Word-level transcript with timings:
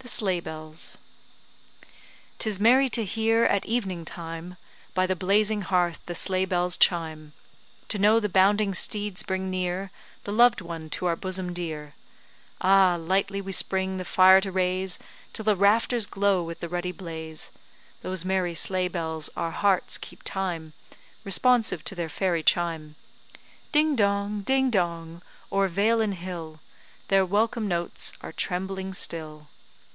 THE 0.00 0.12
SLEIGH 0.14 0.40
BELLS 0.40 0.96
'Tis 2.38 2.58
merry 2.60 2.88
to 2.88 3.04
hear, 3.04 3.44
at 3.44 3.66
evening 3.66 4.04
time, 4.06 4.56
By 4.94 5.06
the 5.08 5.16
blazing 5.16 5.60
hearth 5.62 5.98
the 6.06 6.14
sleigh 6.14 6.44
bells 6.46 6.78
chime; 6.78 7.32
To 7.88 7.98
know 7.98 8.18
the 8.20 8.28
bounding 8.30 8.72
steeds 8.74 9.22
bring 9.24 9.50
near 9.50 9.90
The 10.24 10.30
loved 10.32 10.60
one 10.62 10.88
to 10.90 11.04
our 11.06 11.16
bosom 11.16 11.52
dear. 11.52 11.94
Ah, 12.62 12.96
lightly 12.98 13.40
we 13.42 13.50
spring 13.52 13.96
the 13.98 14.04
fire 14.04 14.40
to 14.40 14.50
raise, 14.52 14.98
Till 15.34 15.44
the 15.44 15.56
rafters 15.56 16.06
glow 16.06 16.42
with 16.44 16.60
the 16.60 16.68
ruddy 16.70 16.92
blaze; 16.92 17.50
Those 18.00 18.24
merry 18.24 18.54
sleigh 18.54 18.88
bells, 18.88 19.28
our 19.36 19.50
hearts 19.50 19.98
keep 19.98 20.22
time 20.22 20.72
Responsive 21.24 21.84
to 21.84 21.94
their 21.96 22.08
fairy 22.08 22.44
chime. 22.44 22.94
Ding 23.72 23.94
dong, 23.96 24.40
ding 24.42 24.70
dong, 24.70 25.22
o'er 25.52 25.68
vale 25.68 26.00
and 26.00 26.14
hill, 26.14 26.60
Their 27.08 27.26
welcome 27.26 27.66
notes 27.68 28.12
are 28.22 28.32
trembling 28.32 28.94
still. 28.94 29.48